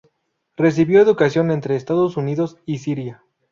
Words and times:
Recibió 0.57 0.99
educación 0.99 1.51
entre 1.51 1.75
Estados 1.75 2.17
Unidos 2.17 2.57
y 2.65 2.79
Siria. 2.79 3.21